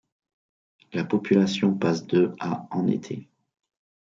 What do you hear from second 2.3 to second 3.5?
à en été.